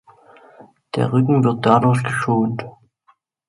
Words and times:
Der 0.95 1.13
Rücken 1.13 1.43
wird 1.43 1.63
dadurch 1.63 2.03
geschont. 2.03 2.65